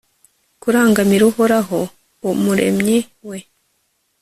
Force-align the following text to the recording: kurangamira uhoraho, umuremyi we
kurangamira 0.61 1.23
uhoraho, 1.31 1.79
umuremyi 2.31 2.97
we 3.27 3.37